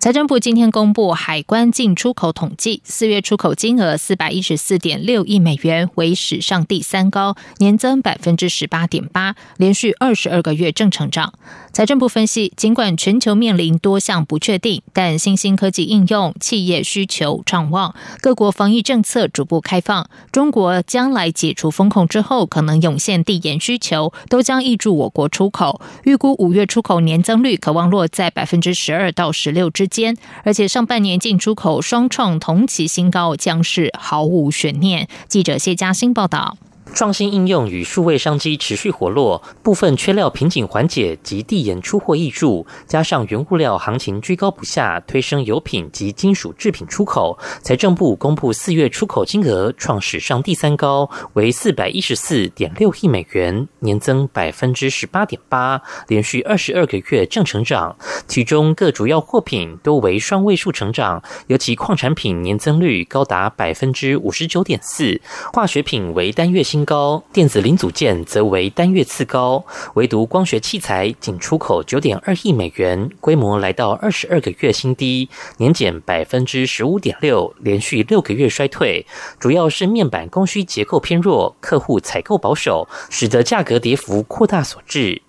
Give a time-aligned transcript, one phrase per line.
[0.00, 11.34] 财政部今天公布海关进出口统计，四月出口金额四百一十四点六亿美元，为史上第三高，年增百分之十八点八，连续二十二个月正成长。
[11.74, 25.78] 财政部分析，尽管全球面临多项不确定，但新兴科技应用、企业需求畅旺，各国防疫政策逐步开放，中国将来解除封控之后，可能涌现递延需求，都将挹注我国出口。
[26.04, 35.08] 预估五月出口年增率可望落在百分之十二到十六之间，而且上半年进出口双创同期新高，将是毫无悬念。
[35.28, 36.56] 记者谢嘉欣报道。
[36.92, 47.38] 创新应用与数位商机持续活络，部分缺料瓶颈缓解及递延出货易注，加上原物料行情居高不下，推升油品及金属制品出口。
[47.62, 57.96] 财政部公布四月出口金额创史上第三高，为四百一十四点六亿美元，年增百分之十八点八，连续二十二个月正成长。
[58.26, 65.20] 其中各主要货品都为双位数成长，尤其矿产品年增率高达百分之五十九点四，
[65.52, 66.80] 化学品为单月新。
[66.90, 75.28] 高电子零组件则为单月次高，唯独光学器材仅出口九点二亿美元，规模来到二十二个月新低，
[75.58, 79.06] 年减百分之十五点六，连续六个月衰退。
[79.38, 85.22] 主要是面板供需结构偏弱，客户采购保守，使得价格跌幅扩大所致。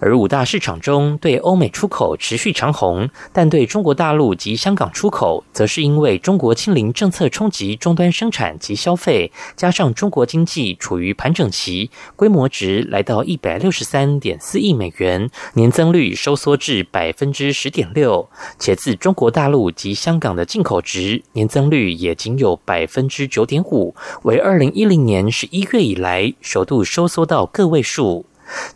[0.00, 28.26] 而五大市场中，对欧美出口持续长红，但对中国大陆及香港出口，则是因为中国清零政策冲击终端生产及消费，加上中国经济处于盘整期，规模值来到一百六十三点四亿美元，年增率收缩至百分之十点六，且自中国大陆及香港的进口值年增率也仅有百分之九点五，为二零一零年十一月以来首度收缩到个位数。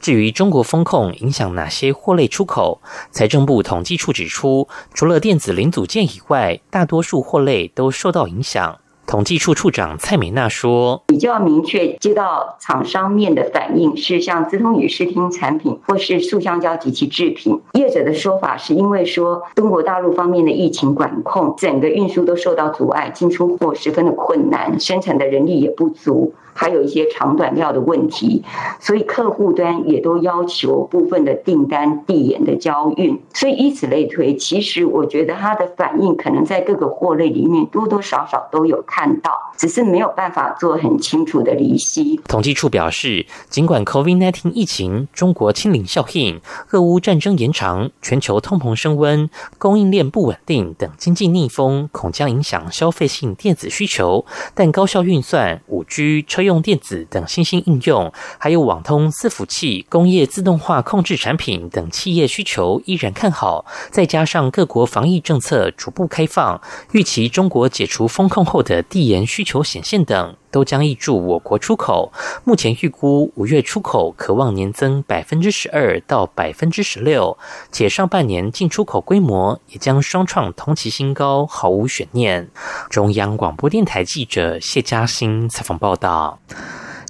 [0.00, 8.78] 至于中国风控影响哪些货类出口，财政部统计处指出，除了电子零组件以外，大多数货类都受到影响。
[9.04, 28.42] 统计处处长蔡美娜说：“比较明确接到厂商面的反应是，像资通与视听产品或是塑橡胶及其制品，业者的说法是因为说中国大陆方面的疫情管控，整个运输都受到阻碍，进出货十分的困难，生产的人力也不足。”还有一些长短料的问题，
[28.80, 42.20] 所以客户端也都要求部分的订单递延的交运，所以以此类推，其实我觉得它的反应可能在各个货类里面多多少少都有看到，只是没有办法做很清楚的离析。
[42.28, 46.40] 统计处表示，尽管 COVID-19 疫情、中国清零效应、
[46.70, 54.24] 俄乌战争延长、全球通膨升温、供应链不稳定等经济逆风恐将影响消费性电子需求，
[54.54, 63.64] 但高效运算、五 G 车用电子等新兴应用，还有网通伺服器、工业自动化控制产品等企业需求依然看好。
[63.90, 66.60] 再加上各国防疫政策逐步开放，
[66.92, 72.12] 预期中国解除封控后的递延需求显现等，都将挹注我国出口。
[72.44, 77.36] 目前预估五月出口可望年增百分之十二到百分之十六，
[77.72, 82.48] 且上半年进出口规模也将双创同期新高，毫无悬念。
[82.88, 86.38] 中央广播电台记者谢嘉欣采访报道。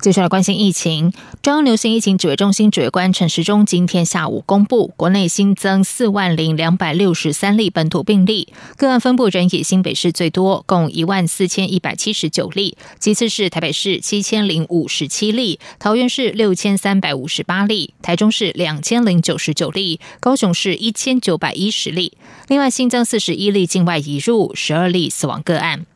[0.02, 22.14] 接下来关心疫情，中央流行疫情指挥中心指挥官陈时中今天下午公布，国内新增四万零两百六十三例本土病例，个案分布仍以新北市最多，共一万四千一百七十九例，其次是台北市七千零五十七例，桃园市六千三百五十八例，台中市两千零九十九例，高雄市一千九百一十例。
[22.48, 25.86] 另外新增四十一例境外移入，十二例死亡个案。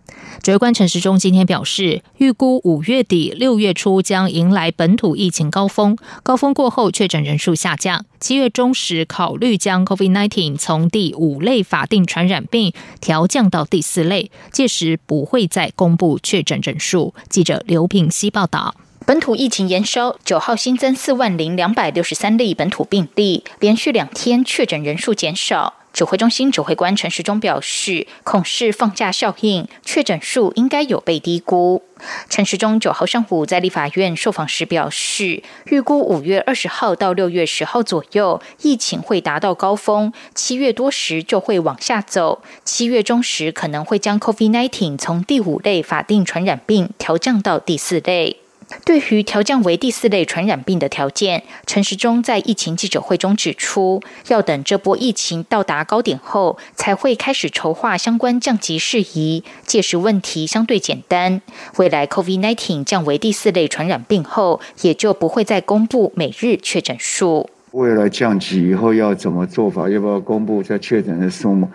[0.42, 8.04] 指挥官陈时中今天表示，预估五月底六月初将迎来本土疫情高峰，高峰过后确诊人数下降。
[8.20, 17.14] 七月中时考虑将 COVID-19 从第五类法定传染病调降到第四类，届时不会再公布确诊人数。
[17.28, 18.75] 记者刘品希报道。
[19.05, 25.75] 本土疫情延烧，九号新增四万零两百六十三例本土病例，连续两天确诊人数减少。
[25.96, 31.82] 指挥中心指挥官陈时中表示，恐是放假效应，确诊数应该有被低估。
[32.28, 48.37] 陈时中九号上午在立法院受访时表示，预估五月二十号到六月十号左右，疫情会达到高峰，七月多时就会往下走，七月中时可能会将 COVID-19 从第五类法定传染病调降到第四类。
[48.84, 59.44] 对于调降为第四类传染病的条件，陈时中在疫情记者会中指出，要等这波疫情到达高点后，才会开始筹划相关降级事宜。
[59.64, 61.40] 届时问题相对简单，
[61.76, 67.50] 未来 COVID-19 降为第四类传染病后，也就不会再公布每日确诊数。
[67.76, 69.87] 未来降级以后要怎么做法？
[69.87, 71.69] 要不要公布在确诊的数目？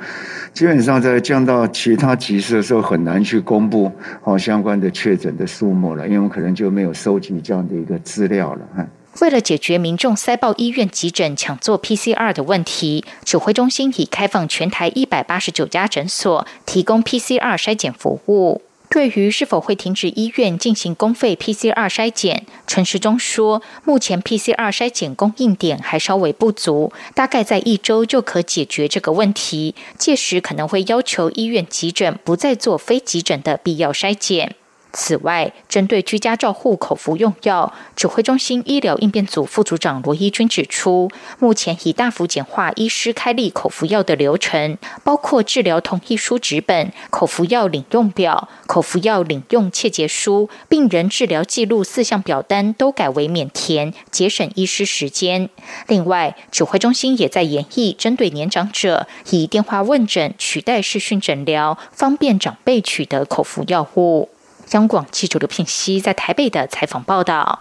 [0.52, 8.90] 基本上在降到其他级次的时候，很难去公布好相关的确诊的数目了，因为我们可能就没有收集这样的一个资料了。
[9.22, 18.64] 为了解决民众塞爆医院急诊抢做 PCR 的问题，指挥中心已开放全台一百八十九家诊所提供 PCR 筛检服务。
[18.92, 29.74] 对于是否会停止医院进行公费 PCR 筛检，陈时中说，目前 PCR 筛检供应点还稍微不足，大概在一周就可解决这个问题。
[29.98, 34.56] 届时可能会要求医院急诊不再做非急诊的必要筛检。
[34.94, 41.10] 此外，针对居家照护口服用药，指挥中心医疗应变组副组长罗一军指出，
[41.40, 55.50] 目前已大幅简化医师开立口服药的流程，包括治疗同意书纸本、口服药领用表、口服药领用切结书、病人治疗记录四项表单都改为免填，节省医师时间。
[55.88, 64.30] 另外，指挥中心也在研议针对年长者，以电话问诊取代视讯诊疗，方便长辈取得口服药物。
[64.72, 67.60] 央广记者刘品熙在台北的采访报道。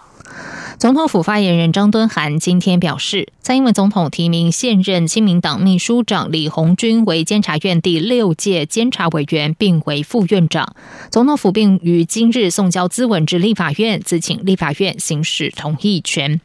[0.77, 10.73] 总统府发言人张敦涵今天表示，蔡英文总统提名现任亲民党秘书长李鸿钧为监察院第六届监察委员，并为副院长。
[11.11, 16.39] 总统府并于今日送交资文至立法院，自请立法院行使同意权。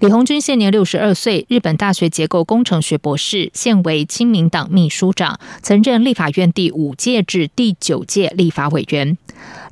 [0.00, 9.16] 李鸿钧现年六十二岁，日本大学结构工程学博士，现为亲民党秘书长，曾任立法院第五届至第九届立法委员。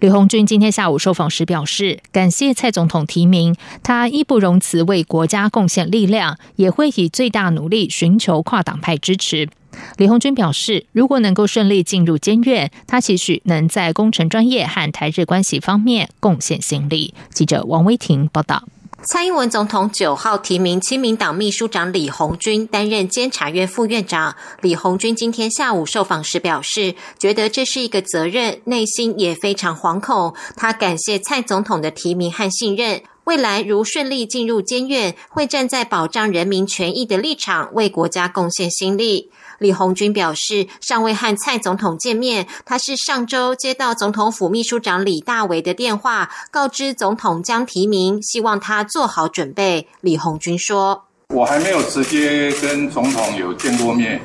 [0.01, 9.49] 李红军今天下午受访时表示，感谢蔡总统提名，他义不容辞为国家贡献力量，也会以最大努力寻求跨党派支持。
[9.97, 17.13] 李红军表示，如果能够顺利进入监院，他期许能在工程专业和台日关系方面贡献心力。
[17.31, 18.63] 记者王威婷报道。
[19.11, 24.37] 蔡英文总统九号提名亲民党秘书长李鸿钧担任监察院副院长。
[24.61, 30.35] 李鸿钧今天下午受访时表示，觉得这是一个责任，内心也非常惶恐。
[30.57, 39.31] 他感谢蔡总统的提名和信任，未来如顺利进入监院，会站在保障人民权益的立场，为国家贡献心力。
[39.59, 42.47] 李红军表示，尚未和蔡总统见面。
[42.65, 49.87] 他是上周接到总统府秘书长李大为的电话，告知总统将提名，希望他做好准备。
[50.01, 54.19] 李红军说：“我还没有直接跟总统有见过面，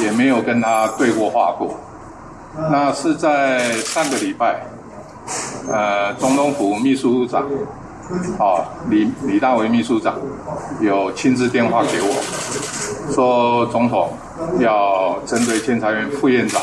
[0.00, 1.76] 也没有跟他对过话过。
[2.70, 4.64] 那是在上个礼拜，
[5.68, 7.44] 呃，总统府秘书长。”
[8.38, 10.16] 啊，李李大为秘书长
[10.80, 14.12] 有亲自电话给我，说总统
[14.58, 16.60] 要针对监察院副院长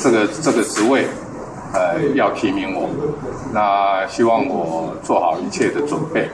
[0.00, 1.06] 这个这个职位，
[1.72, 2.88] 呃，要提名我，
[3.52, 6.30] 那希望我做好一切的准备。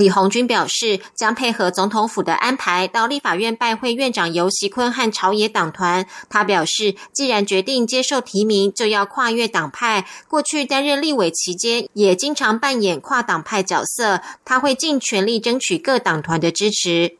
[0.00, 6.06] 李红军表示，将配合总统府的安排，到立法院拜会院长游锡坤和朝野党团。
[6.30, 10.06] 他表示，既然决定接受提名，就要跨越党派。
[10.26, 14.22] 过去担任立委期间，也经常扮演跨党派角色。
[14.42, 17.19] 他会尽全力争取各党团的支持。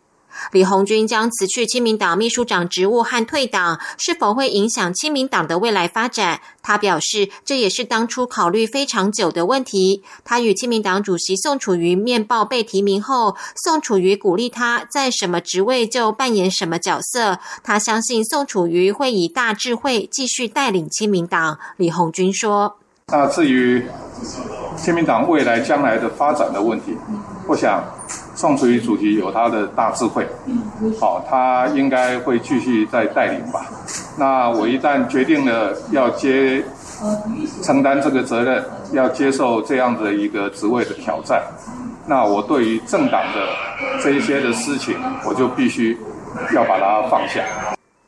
[0.53, 6.41] 李鸿钧将辞去亲民党秘书长职务和退党，是否会影响亲民党的未来发展？
[6.63, 10.03] 他表示，这也是当初考虑非常久的问题。
[10.25, 17.39] 他与亲民党主席宋楚瑜面报被提名后，宋楚瑜鼓励他在什么职位就扮演什么角色。
[17.63, 21.59] 他相信宋楚瑜会以大智慧继续带领亲民党。
[21.77, 22.77] 李鸿钧说
[23.09, 23.87] ：“那至于
[24.77, 26.97] 亲民党未来将来的发展的问题，
[27.47, 27.83] 我想。”
[28.41, 30.27] 宋楚瑜主席有他的大智慧，
[30.99, 33.67] 好，他应该会继续再带领吧。
[34.17, 36.65] 那我一旦决定了要接
[37.63, 41.43] 承担这个责任，要接受这样的一个职位的挑战，
[42.07, 43.47] 那我对于政党的
[44.03, 45.99] 这一些的事情，我就必须
[46.55, 47.45] 要把它放下。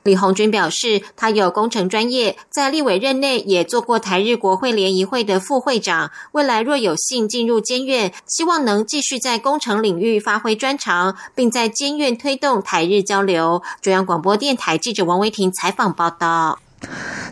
[0.05, 6.11] 李红军表示，他有工程专业，在立委任内也做过台日国会联谊会的副会长。
[6.33, 13.63] 未来若有幸进入监院，希望能继续在工程领域发挥专长，并在监院推动台日交流。
[13.81, 16.62] 中央广播电台记者王维婷采访报道。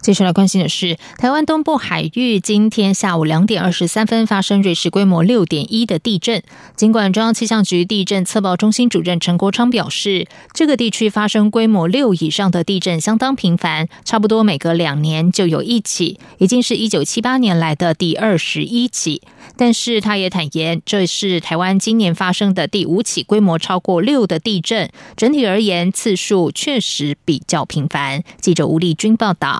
[0.02, 6.42] 接下来关心的是，台湾东部海域今天下午两点二十三分发生瑞士规模六点一的地震。
[6.74, 19.20] 尽管中央气象局地震测报中心主任陈国昌表示，这个地区发生规模六以上的地震相当频繁，差不多每隔两年就有一起，已经是一九七八年来的第二十一起。
[19.56, 24.90] 但是他也坦言，这是台湾今年发生的第五起规模超过六的地震。
[25.16, 28.22] 整体而言，次数确实比较频繁。
[28.40, 29.39] 记者吴丽君报道。
[29.40, 29.58] 다.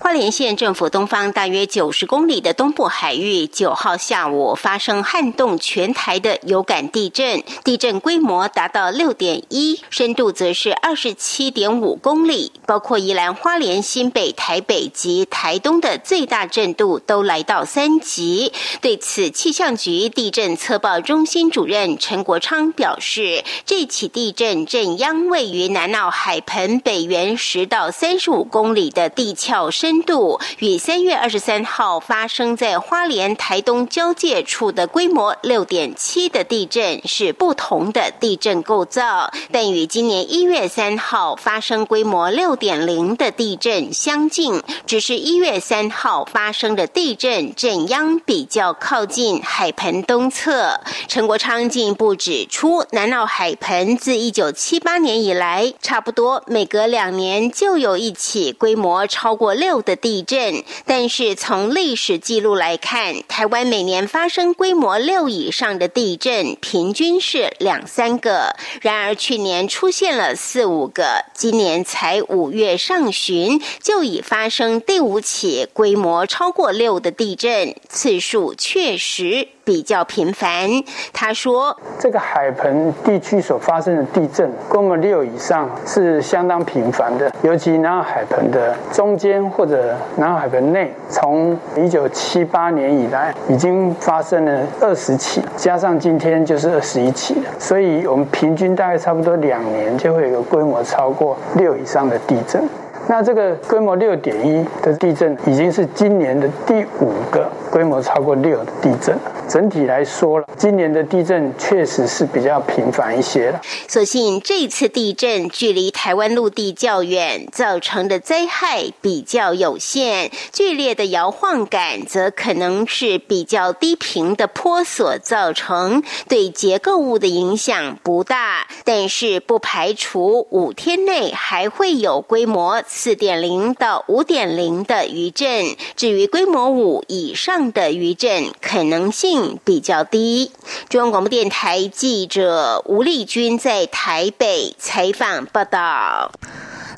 [0.00, 18.52] 花莲县政府东方大约九十公里的东部海域，九号下午发生撼动全台的有感地震，地震规模达到六点一，深度则是二十七点五公里，包括宜兰花莲、新北、台北及台东的最大震度都来到三级。
[18.80, 29.65] 对此，气象局地震测报中心主任陈国昌表示，这起地震震央位于南澳海盆北缘十到三十五公里的地壳。
[29.70, 50.80] 深度与三月二十三号发生在花莲台东交界处的规模六点七的地震是不同的地震构造，但与今年一月三号发生规模六点零的地震相近，只是一月三号发生的地震震央比较靠近海盆东侧。
[51.08, 59.55] 陈国昌进一步指出，南澳海盆自一九七八年以来，差不多每隔两年就有一起规模超过。
[59.56, 68.54] 六的地震，但是从历史记录来看，台湾每年发生规模六以上的地震，平均是两三个。
[68.80, 79.48] 然而去年出现了四五个，今年才五月上旬就已发生第五起规模超过六的地震，次数确实。
[79.66, 80.70] 比较频繁，
[81.12, 87.32] 他说：“这个海盆地区所发生的地震，规模六以上是相当频繁的。
[87.42, 97.50] 尤其南海盆的中间或者南海盆内，从一九七八年以来，已经发生了二十起，加上今天就是二十一起了。
[97.58, 102.62] 所以，我们平均大概差不多两年就会有个规模超过六以上的地震。”
[103.08, 109.16] 那这个规模六点一的地震，已经是今年的第五个规模超过六的地震。
[109.48, 113.60] 整体来说了，今年的地震确实是比较频繁一些了。
[113.88, 120.30] 所幸这次地震距离台湾陆地较远，造成的灾害比较有限。
[120.52, 128.66] 剧烈的摇晃感则可能是比较低频的坡所造成，对结构物的影响不大。
[128.84, 132.82] 但是不排除五天内还会有规模。
[132.86, 140.50] 四点零到五点零的余震，至于规模五以上的余震，可能性比较低。
[140.88, 146.32] 中央广播电台记者吴丽君在台北采访报道。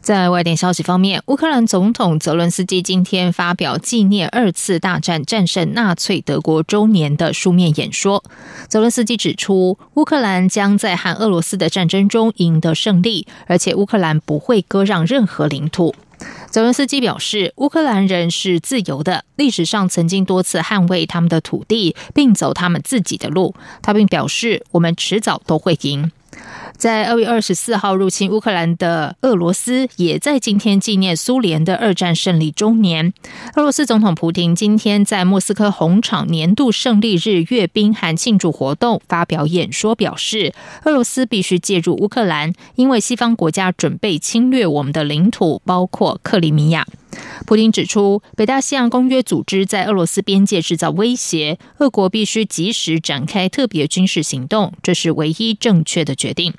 [0.00, 8.24] 在外电消息方面，乌克兰总统泽伦斯基今天发表纪念二次大战战胜纳粹德国周年的书面演说。
[8.68, 15.94] 泽伦斯基指出，乌克兰将在和俄罗斯的战争中赢得胜利，而且乌克兰不会割让任何领土。
[16.50, 23.54] 泽伦斯基表示，乌克兰人是自由的，历史上曾经多次捍卫他们的土地，并走他们自己的路。
[23.82, 26.10] 他并表示，我们迟早都会赢。
[26.78, 33.12] 在二月二十四号入侵乌克兰的俄罗斯，也在今天纪念苏联的二战胜利周年。
[33.56, 40.54] 俄罗斯总统普京今天在莫斯科红场年度胜利日阅兵和庆祝活动发表演说，表示
[40.84, 46.86] 俄罗斯必须介入乌克兰，因为西方国家准备侵略我们的领土，包括克里米亚。
[47.46, 56.52] 普京指出，北大西洋公约组织在俄罗斯边界制造威胁，俄国必须及时展开特别军事行动，这是唯一正确的决定。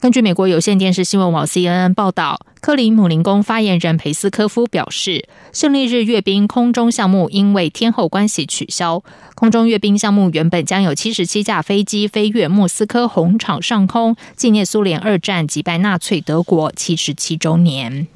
[0.00, 9.02] 根据美国有线电视新闻网 CNN 报道，克里姆林宫发言人佩斯科夫表示，胜利日阅兵空中项目因为天后关系取消。
[9.34, 18.06] 空中阅兵项目原本将有七十七架飞机飞越莫斯科红场上空，纪念苏联二战击败纳粹德国七十七周年。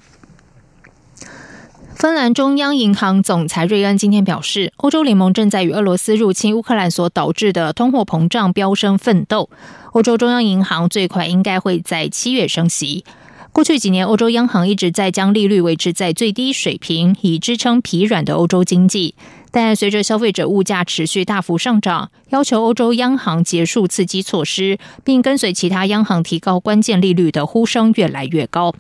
[1.95, 9.49] 芬兰中央银行总裁瑞恩今天表示，欧洲联盟正在与俄罗斯入侵乌克兰所导致的通货膨胀飙升奋斗。
[9.93, 13.05] 欧洲中央银行最快应该会在七月升息。
[13.53, 19.15] 过去几年，欧洲央行一直在将利率维持在最低水平，以支撑疲软的欧洲经济。
[19.53, 28.75] 但随着消费者物价持续大幅上涨，要求欧洲央行结束刺激措施，并跟随其他央行提高关键利率的呼声越来越高。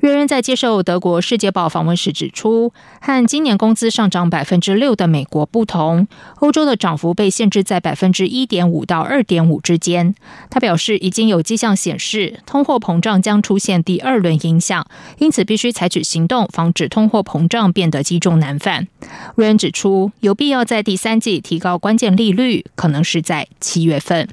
[0.00, 6.06] 约人在接受德国《世界报》访问时指出，和今年工资上涨百分之六的美国不同，
[6.36, 10.14] 欧洲的涨幅被限制在百分之一点五到二点五之间。
[10.48, 14.86] 他表示，已经有迹象显示通货膨胀将出现第二轮影响，
[15.18, 18.86] 因此必须采取行动，防止通货膨胀变得积重难返。
[19.34, 24.28] 瑞恩指出，有必要在第三季提高关键利率，可能是在七月份。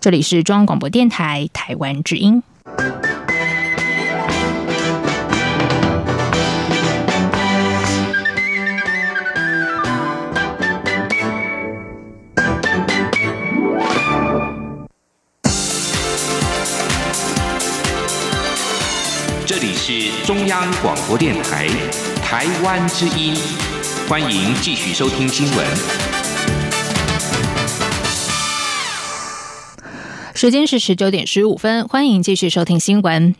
[0.00, 2.42] 这里是中央广播电台台湾之音。
[19.46, 21.68] 这里是中央广播电台
[22.22, 23.34] 台湾之音，
[24.10, 25.64] 欢迎继续收听新闻。
[30.34, 33.36] 时间是十九点十五分，欢迎继续收听新闻。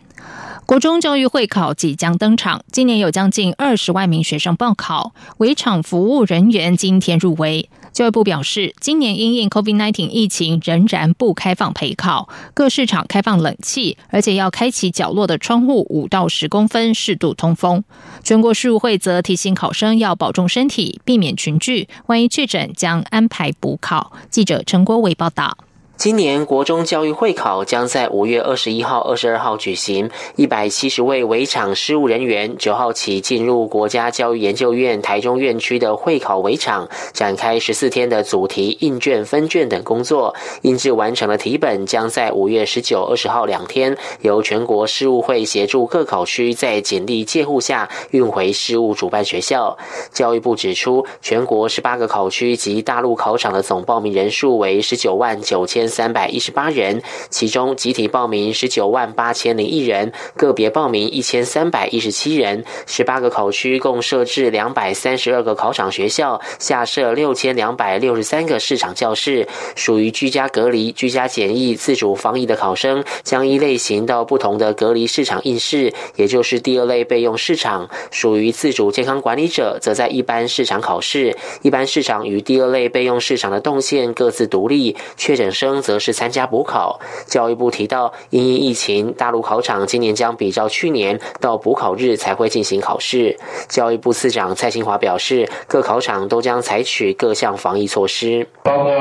[0.65, 7.69] 国中教育会考即将登场，今年有将近二十万名学生报考，围场服务人员今天入围。
[7.93, 17.83] 教育部表示，今年因应 COVID-19 疫情，仍然不开放陪考，各市场开放冷气，而且要开启角落的窗户五到十公分，适度通风。
[18.23, 24.13] 全国事务会则提醒考生要保重身体，避免群聚，万一确诊将安排补考。
[24.29, 25.57] 记者陈国伟报道。
[26.01, 30.09] 今年国中教育会考将在五月二十一号、二十二号举行。
[30.35, 40.33] 一百七十位围场事务人员九号起进入国家教育研究院台中院区的会考围场，展开十四天的主题印卷、分卷等工作。
[40.63, 49.77] 印制完成的题本将在五月十九、二十号两天，由全国事务会协助各考区在简力介护下运回事务主办学校。
[50.11, 55.90] 教育部指出，全国十八个考区及大陆考场的总报名人数为十九万九千。
[55.91, 62.65] 三百一十八人，其中集体报名十九万八千零一人，个别报名一千三百一十七人。
[62.87, 69.47] 十八个考区共设置两百三十二个考场学校，下设六千两百六十三个市场教室。
[69.75, 77.89] 属于居家隔离、居家检疫、自主防疫的考生，将依类型到不同的隔离市场应试，也就是第二类备用市场。
[78.09, 81.35] 属于自主健康管理者，则在一般市场考试。
[81.61, 85.80] 一般市场与第二类备用市场的动线各自独立，确诊生。
[85.81, 86.99] 则是参加补考。
[87.25, 93.37] 教育部提到，因疫情，大陆考场今年将比照去年到补考日才会进行考试。
[93.67, 98.93] 教育部次长蔡兴华表示，各考场都将采取各项防疫措施，包括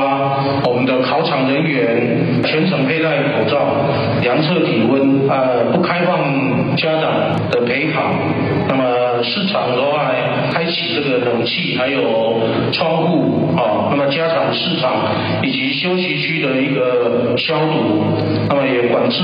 [0.66, 3.58] 我们的考场人员全程佩戴口罩、
[4.22, 8.00] 量测体温，呃，不开放家长的陪考。
[8.68, 8.84] 那么
[9.22, 10.12] 市场的话，
[10.52, 12.40] 开启这个冷气，还有
[12.72, 13.88] 窗户啊。
[13.90, 18.04] 那么加强市场以及休息区的一个消毒，
[18.48, 19.20] 那么也管制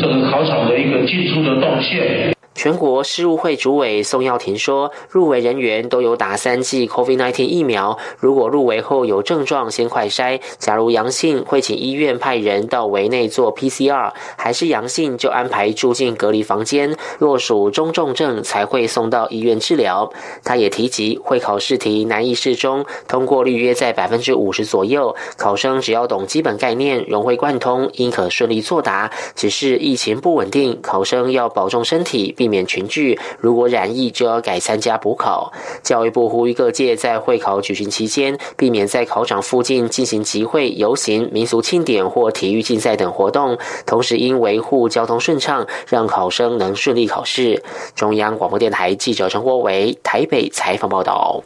[0.00, 2.32] 这个考场的一个进出的动线。
[2.58, 20.12] 全国事务会主委宋耀庭说，入围人员都有打三剂 COVID-19 疫苗，如果入围后有症状，先快筛，假如阳性，会请医院派人到围内做 PCR，还是阳性就安排住进隔离房间，若属中重症才会送到医院治疗。
[20.42, 29.08] 他也提及，会考试题难易适中，通过率约在百分之五十左右，考生只要懂基本概念，融会贯通，应可顺利作答。
[29.36, 32.47] 只是疫情不稳定，考生要保重身体，并。
[32.48, 35.52] 免群聚，如果染疫就要改参加补考。
[35.82, 43.58] 教育部呼吁各界在会考举行期间，避免在考场附近进行集会、游行、民俗庆典或体育竞赛等活动。
[43.86, 47.62] 同时，应维护交通顺畅，让考生能顺利考试。
[47.94, 51.42] 中央广播电台记者陈国伟台北采访报道。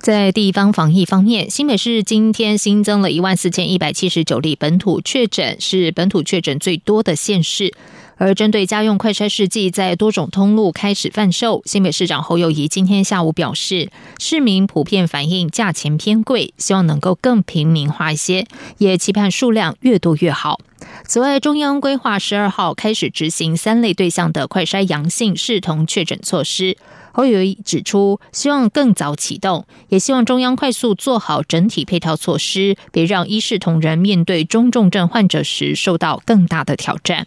[0.00, 7.72] 在地方防疫方面，新北市今天新增了一万四千一百七十九例本土确诊，是本土确诊最多的县市。
[8.18, 18.46] 而针对家用快筛试剂在多种通路开始贩售，新北市长侯友谊今天下午表示，市民普遍反映价钱偏贵，希望能够更平民化一些，
[18.78, 20.58] 也期盼数量越多越好。
[21.06, 26.78] 此外，中央规划十二号开始执行三类对象的快筛阳性视同确诊措施。
[27.12, 37.26] 侯友谊指出，希望更早启动，也希望中央快速做好整体配套措施，别让一视同仁面对中重症患者时受到更大的挑战。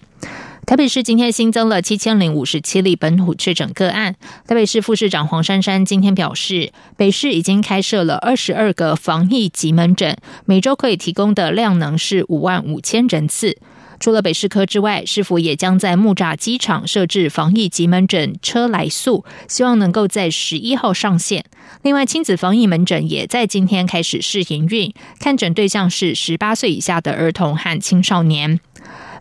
[0.70, 4.16] 台北市今天新增了七千零五十七例本土确诊个案。
[4.46, 13.58] 台北市副市长黄珊珊今天表示，北市已经开设了二十二个防疫急门诊，每周可以提供的量能是五万五千人次。
[14.00, 21.44] 除了北市科之外，市府也将在木栅机场设置防疫急门诊车来速，希望能够在十一号上线。
[21.82, 28.60] 另外，亲子防疫门诊也在今天开始试营运，看诊对象是十八岁以下的儿童和青少年。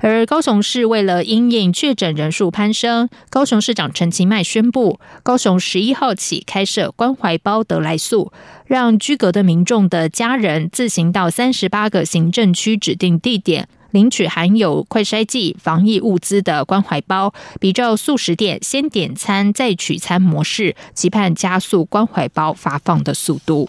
[0.01, 8.33] 而高雄市为了因应确诊人数攀升，高雄市长陈其迈宣布，高雄十一号起开设关怀包得来速，
[8.67, 13.69] 让居隔的民众的家人自行到三十八个行政区指定地点。
[13.91, 23.67] 领取含有快筛剂、防疫物资的关怀包，比照素食店先点餐再取餐模式，期盼加速关怀包发放的速度。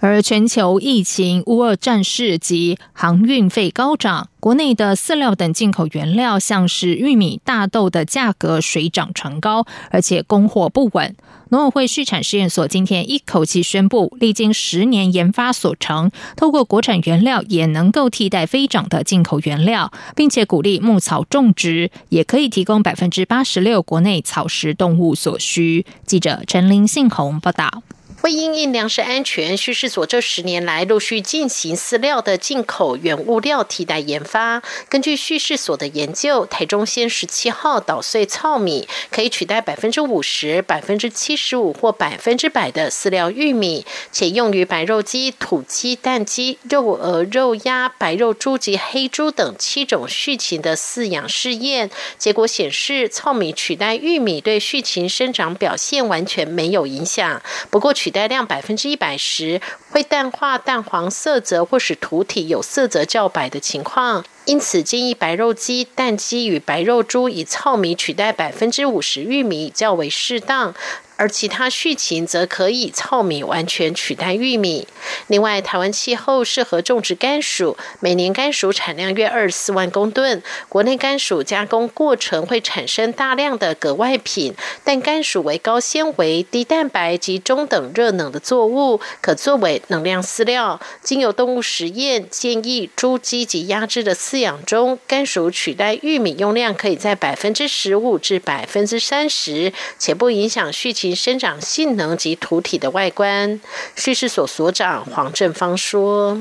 [0.00, 11.16] 而全球疫情、乌俄战事及航运费高涨，国内的饲料等进口原料，像是玉米、大豆的价格水涨船高，而且供货不稳。
[11.50, 25.84] 农委会畜产试验所今天一口气宣布，历经十年研发所成，透过国产原料也能够替代飞涨的进口原料，并且鼓励牧草种植，也可以提供百分之八十六国内草食动物所需。
[26.06, 27.82] 记者陈林信宏报道。
[28.22, 34.60] 为因应粮食安全，叙事所这十年来陆续进行饲料的进口原物料替代研发。
[34.88, 51.88] 根据叙事所的研究，台中县十七号捣碎糙米可以取代百分之五十、百分之七十五或百分之百的饲料玉米，且用于白肉鸡、土鸡、蛋鸡、肉鹅、肉鸭、白肉猪及黑猪等七种畜禽的饲养试验。
[52.18, 57.40] 结果显示，糙米取代玉米对畜禽生长表现完全没有影响。
[57.70, 64.24] 不过取取代量百分之一百时，会淡化淡黄色泽或使土体有色泽较白的情况。
[64.44, 70.74] 因此，建议白肉鸡、蛋鸡与白肉猪以糙米取代百分之五十玉米较为适当。
[71.16, 74.86] 而其他畜禽则可以糙米完全取代玉米。
[75.26, 80.40] 另外，台湾气候适合种植甘薯，每年甘薯产量约二十四万公吨。
[80.68, 90.80] 国内甘薯加工过程会产生大量的格外品，但甘薯为高纤维、低蛋白及中等热能的作物，可作为能量饲料。
[91.02, 101.08] 经有动物实验建议，猪、鸡及鸭只的饲养中，甘薯取代玉米用量可以在百分之十五至百分之三十，且不影响畜禽。
[101.18, 103.60] 生长性能及土体的外观，
[103.96, 106.38] 叙事所所长黄正芳说：“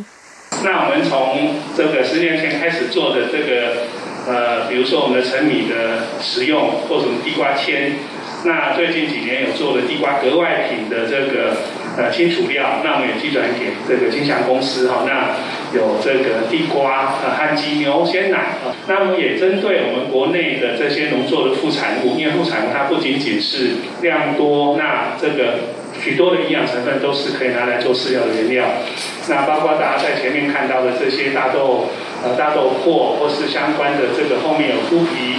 [0.63, 3.87] 那我们从这个十年前开始做的这个，
[4.27, 7.97] 呃，比如说我们的陈米的食用，或者地瓜签，
[8.45, 11.57] 那最近几年有做的地瓜格外品的这个
[11.97, 15.35] 呃清除料，那我们也寄转给这个金祥公司哈，那。”
[15.75, 28.63] 有这个地瓜、呃汉鸡牛鲜奶啊，那么也针对我们国内的这些农作的副产物，因为副产物它不仅仅是量多，那这个许多的营养成分都是可以拿来做饲料的原料，
[29.27, 31.89] 那包括大家在前面看到的这些大豆、
[32.23, 35.35] 呃大豆粕，或是相关的这个后面有麸皮。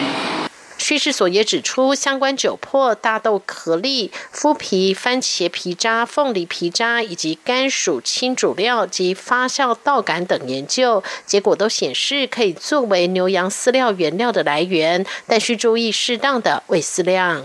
[0.88, 17.42] 趋势所也指出，相关酒粕、大豆壳粒、麸皮、番茄皮渣、凤梨皮渣以及甘薯清煮料及发酵稻杆等研究结果都显示，可以作为牛羊饲料原料的来源，但需注意适当的喂饲量。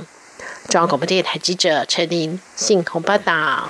[0.69, 3.69] 中央广播电台记者陈琳，信鸿报道。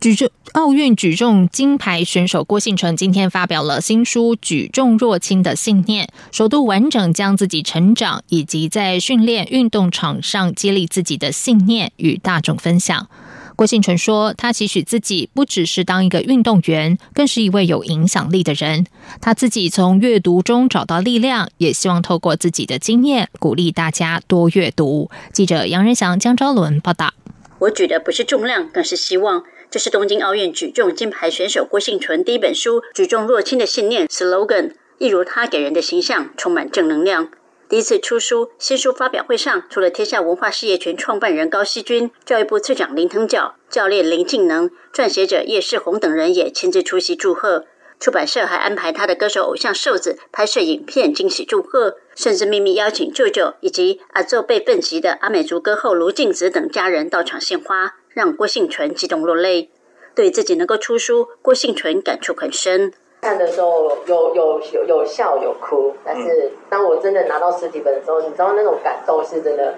[0.00, 13.08] 举重奥运举重金牌选手郭信成今天发表了新书《举重若轻的信念》，首度完整将自己成长以及在训练运动场上激励自己的信念与大众分享。
[13.56, 18.86] 郭信成说：“他期许自己不只是当一个运动员，更是一位有影响力的人。
[19.20, 27.12] 他自己从阅读中找到力量，也希望透过自己的经验鼓励大家多阅读。”记者杨仁祥、江昭伦报道。
[27.58, 29.42] 我举的不是重量，更是希望。
[29.70, 37.30] 这是东京奥运举重金牌选手郭幸存第一本书《举重若轻的信念》slogan，一如他给人的形象充满正能量。
[37.68, 47.66] 第一次出书，新书发表会上，除了天下文化事业群创办人高希军、教育部次长林腾蛟、教练林敬能、撰写者叶世宏等人也亲自出席祝贺。
[48.00, 57.96] 出版社还安排他的歌手偶像瘦子拍摄影片惊喜祝贺，甚至秘密邀请舅舅以及阿奏被分级的阿美族歌后卢静子等家人到场献花。
[58.18, 59.70] 让郭幸存激动落泪，
[60.12, 62.92] 对自己能够出书，郭幸存感触很深。
[63.22, 69.76] 看的时候有有有有笑有哭，但是当我真的拿到实体本的时候，你知道那种感动是真的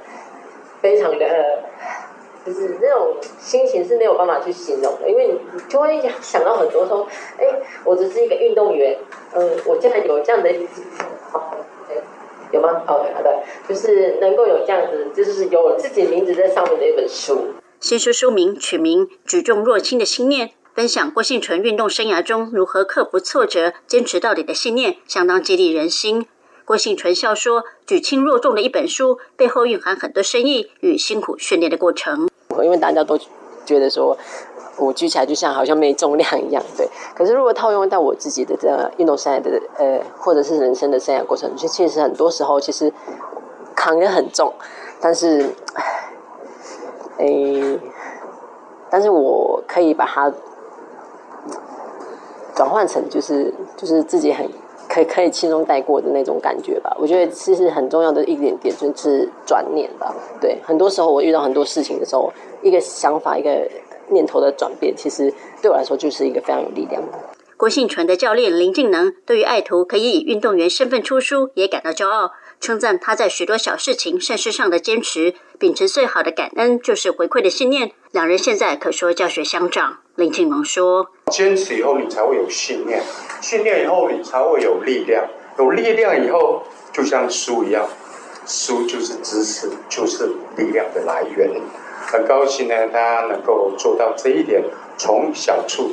[0.80, 1.58] 非常的，
[2.46, 7.44] 就是那种心情是没有办法去形容的，因为你就会想到很多说，哎，
[7.84, 8.96] 我只是一个运动员，
[9.34, 10.50] 嗯，我竟然有这样的，
[12.52, 12.82] 有吗？
[12.86, 17.36] 好的好的，就是能够有这样子，就是有自己名字在上面的一本书。
[17.80, 26.26] 新书书名取名《举重若轻的信念》，分享郭幸纯运动生涯中如何克服挫折、坚持到底的信念，相当激励人心。
[26.66, 32.28] 郭幸纯笑说：“举轻若重的一本书，背后蕴含很多深意与辛苦训练的过程。
[32.62, 33.18] 因为大家都
[33.64, 34.18] 觉得说。”
[34.76, 36.88] 我举起来就像好像没重量一样，对。
[37.14, 42.90] 可是如果套用到我自己的这运动生涯的呃，或者是人生的生涯过程，其其实很多时候其实
[43.76, 44.54] 扛也很重，
[44.98, 45.54] 但是，
[47.20, 47.78] 诶，
[48.90, 50.32] 但是我可以把它
[52.54, 54.48] 转换成就是就是自己很
[54.88, 56.96] 可以可以轻松带过的那种感觉吧。
[56.98, 60.14] 我觉得其实很重要的一点点就是转念吧。
[60.40, 63.68] 对，很多时候我遇到很多事情的时候，一个想法一个。
[64.12, 67.18] 念头的转变，其实对我来说就是一个非常有力量的。
[67.56, 77.92] 郭幸存的教练林敬能对于爱徒可以以运动员身份出书也感到骄傲，称赞他在许多小事情、善事上的坚持，秉持最好的感恩就是回馈的信念。
[78.12, 79.98] 两人现在可说教学相长。
[80.14, 83.02] 林敬能说：“坚持以后，你才会有信念；
[83.42, 85.22] 信念以后，你才会有力量；
[85.58, 86.62] 有力量以后，
[86.94, 87.86] 就像书一样，
[88.46, 91.50] 书就是知识，就是力量的来源。”
[92.10, 94.64] 很高兴呢，他能够做到这一点，
[94.96, 95.90] 从小处、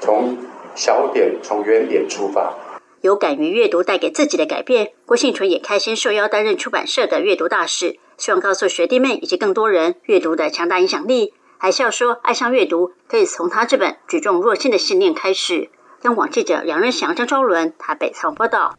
[0.00, 0.36] 从
[0.74, 2.54] 小点、从原点出发。
[3.02, 11.34] 有敢于阅读带给自己的改变，郭幸存也开心受邀担任出版社的阅读大使，希望告诉学弟妹以及更多人阅读的强大影响力。
[11.58, 15.68] 还笑说，爱上阅读可以从他这本举重若轻的信念开始。
[16.02, 18.76] 央广记者梁仁祥、张昭伦台北采访报道。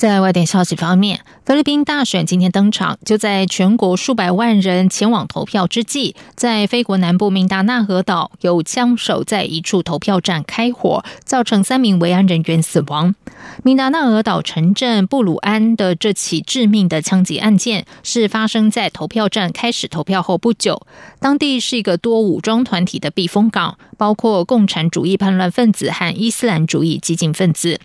[0.00, 2.98] 在外电消息方面，菲律宾大选今天登场。
[3.04, 13.14] 就在全国数百万人前往投票之际，在菲国南部明达纳河岛，有枪手在一处投票站开火，造成三名维安人员死亡。
[13.62, 20.80] 明达纳尔岛城镇布鲁安的这起致命的枪击案件，是发生在投票站开始投票后不久。
[21.18, 27.78] 当地是一个多武装团体的避风港，包括共产主义叛乱分子和伊斯兰主义激进分子。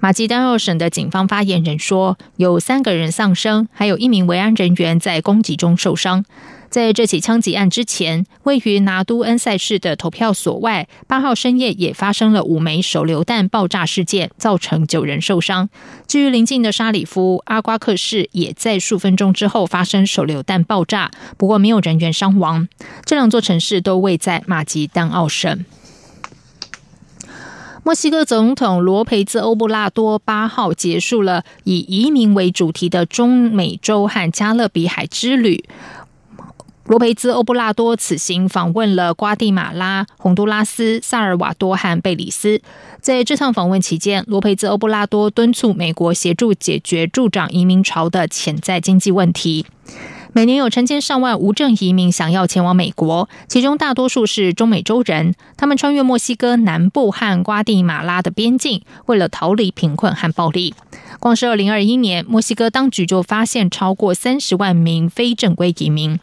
[0.00, 6.24] 马吉丹奥省的警方发言人说，有三个人丧生，还有一名维安人员在攻击中受伤。
[6.70, 15.70] 在这起枪击案之前，位于拿都恩塞市的投票所外，八号深夜也发生了五枚手榴弹爆炸事件，造成九人受伤。
[16.06, 22.68] 至于邻近的沙里夫阿瓜克市，也在数分钟之后发生手榴弹爆炸，不过没有人员伤亡。
[23.06, 25.64] 这两座城市都位在马吉丹奥省。
[27.88, 35.64] 墨西哥总统罗培兹·欧布拉多八号结束了以移民为主题的中美洲和加勒比海之旅。
[36.84, 42.60] 罗培兹·欧布拉多此行访问了瓜地马拉、洪都拉斯、萨尔瓦多和贝里斯。
[43.00, 49.64] 在这趟访问期间，罗培兹·欧布拉多敦促美国协助解决助长移民潮的潜在经济问题。
[50.38, 55.34] 每年有成千上万无证移民想要前往美国，其中大多数是中美洲人。
[55.56, 60.76] 他们穿越墨西哥南部和瓜地马拉的边境，为了逃离贫困和暴力。
[61.18, 66.20] 光是二零二一年，墨西哥当局就发现超过三十万名非正规移民。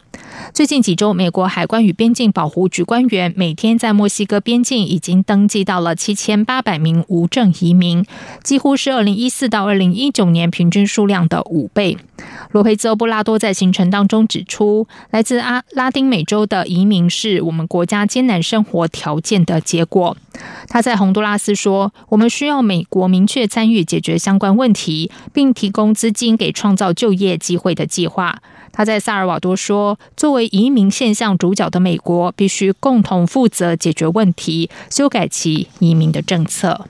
[0.54, 8.06] 最近几周，美国海关与边境保护局官员每天在墨西哥边境已经登记到了七千八百名无证移民，
[8.42, 11.98] 几乎是二零一四到二零一九年平均数量的五倍。
[12.52, 20.16] 罗佩兹·欧布拉多在行程当中指出，来自阿拉丁美洲的移民是我们国家艰难生活条件的结果。
[20.68, 28.40] 他在洪都拉斯说：“我们需要美国明确参与解决相关问题，并提供资金给创造就业机会的计划。”
[28.72, 36.86] 他在萨尔瓦多说：“作为移民现象主角的美国，必须共同负责解决问题，修改其移民的政策。”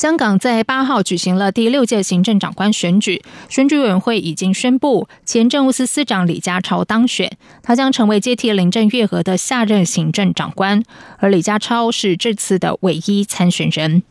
[0.00, 7.30] 香港在八号举行了第六届行政长官选举，选举委员会已经宣布前政务司司长李家超当选，
[7.62, 10.82] 他将成为接替林郑月娥的下任行政长官，
[11.18, 14.02] 而李家超是这次的唯一参选人。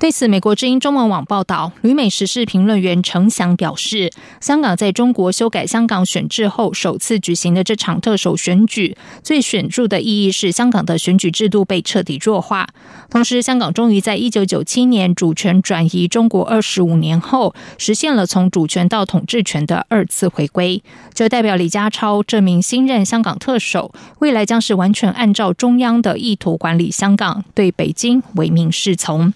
[0.00, 12.68] 对此，美国之音中文网报道，旅美时事评论员程翔表示，香港在中国修改香港选制后首次举行的这场特首选举，最显著的意义是香港的选举制度被彻底弱化。
[13.08, 20.82] 同时，香港终于在一九九七年主权转移中国二十五年后，实现了从主权到统治权的二次回归。
[21.14, 29.32] 就代表李家超这名新任香港特首，未来将是完全按照中央的意图管理香港，对北京唯命是从。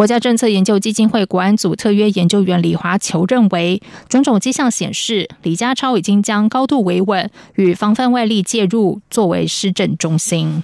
[0.00, 10.62] 国家政策研究基金会国安组特约研究员李华球认为，种种迹象显示，李家超已经将高度维稳与防范外力介入作为施政中心。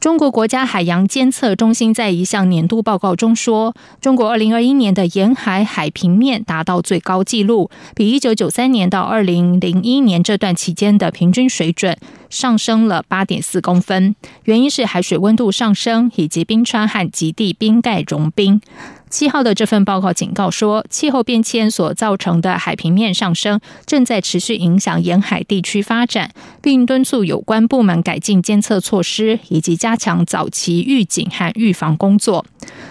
[0.00, 11.98] 中国国家海洋监测中心在一项年度报告中说，中国二零二一年的沿海海平面达到最高纪录，比一九九三年到二零零一年这段期间的平均水准
[12.30, 14.16] 上升了八点四公分。
[14.44, 18.62] 原因是海水温度上升以及冰川和极地冰盖融冰。
[19.10, 26.30] 七号的这份报告警告说，气候变迁所造成的海平面上升正在持续影响沿海地区发展，
[26.62, 32.46] 并敦促有关部门改进监测措施以及加强早期预警和预防工作。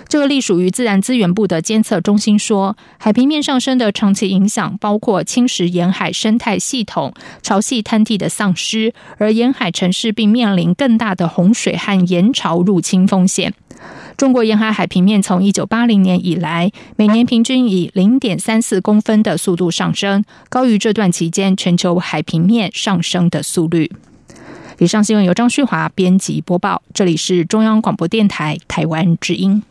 [0.10, 13.54] 这个隶属于自然资源部的监测中心说，海平面上升的长期影响包括侵蚀沿海生态系统、潮汐滩地的丧失，而沿海城市并面临更大的洪水和盐潮入侵风险。
[14.20, 23.90] 中国沿海海平面从一九八零年以来，每年平均以零点三四公分的速度上升，高于这段期间全球海平面上升的速率。
[24.80, 29.64] 以上新闻由张旭华编辑播报，这里是中央广播电台台湾之音。